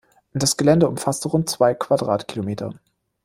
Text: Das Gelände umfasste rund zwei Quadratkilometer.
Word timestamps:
Das 0.33 0.57
Gelände 0.57 0.87
umfasste 0.87 1.27
rund 1.29 1.47
zwei 1.47 1.75
Quadratkilometer. 1.75 2.73